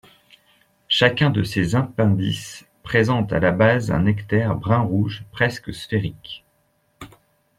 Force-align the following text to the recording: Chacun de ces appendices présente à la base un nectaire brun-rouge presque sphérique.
Chacun 0.87 1.29
de 1.29 1.43
ces 1.43 1.75
appendices 1.75 2.65
présente 2.81 3.33
à 3.33 3.39
la 3.39 3.51
base 3.51 3.91
un 3.91 3.99
nectaire 3.99 4.55
brun-rouge 4.55 5.25
presque 5.31 5.71
sphérique. 5.71 6.43